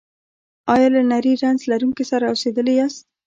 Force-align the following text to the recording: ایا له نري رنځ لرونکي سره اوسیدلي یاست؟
ایا 0.73 0.87
له 0.93 1.01
نري 1.11 1.33
رنځ 1.43 1.59
لرونکي 1.71 2.03
سره 2.11 2.25
اوسیدلي 2.31 2.73
یاست؟ 2.77 3.01